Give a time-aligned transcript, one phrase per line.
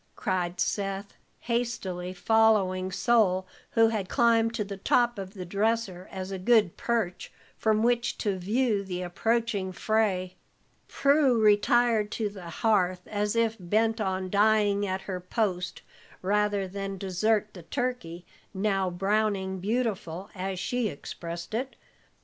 [0.15, 6.31] cried Seth, hastily following Sol, who had climbed to the top of the dresser as
[6.31, 10.37] a good perch from which to view the approaching fray.
[10.87, 15.83] Prue retired to the hearth as if bent on dying at her post
[16.23, 18.25] rather than desert the turkey,
[18.55, 21.75] now "browning beautiful," as she expressed it.